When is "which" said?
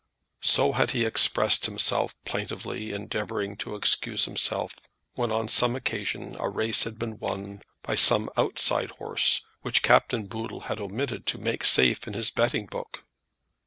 9.61-9.83